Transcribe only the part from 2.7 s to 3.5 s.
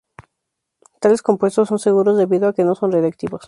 son radioactivos.